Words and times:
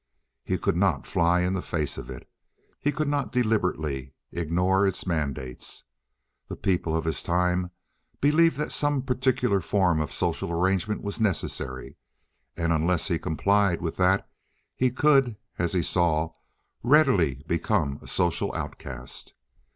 He 0.43 0.57
could 0.57 0.75
not 0.75 1.05
fly 1.05 1.41
in 1.41 1.53
the 1.53 1.61
face 1.61 1.95
of 1.95 2.09
it. 2.09 2.27
He 2.79 2.91
could 2.91 3.07
not 3.07 3.31
deliberately 3.31 4.13
ignore 4.31 4.87
its 4.87 5.05
mandates. 5.05 5.83
The 6.47 6.55
people 6.55 6.97
of 6.97 7.05
his 7.05 7.21
time 7.21 7.69
believed 8.19 8.57
that 8.57 8.71
some 8.71 9.03
particular 9.03 9.59
form 9.61 10.01
of 10.01 10.11
social 10.11 10.49
arrangement 10.51 11.03
was 11.03 11.19
necessary, 11.19 11.97
and 12.57 12.73
unless 12.73 13.09
he 13.09 13.19
complied 13.19 13.79
with 13.79 13.97
that 13.97 14.27
he 14.75 14.89
could, 14.89 15.35
as 15.59 15.73
he 15.73 15.83
saw, 15.83 16.31
readily 16.81 17.43
become 17.45 17.99
a 18.01 18.07
social 18.07 18.51
outcast. 18.55 19.35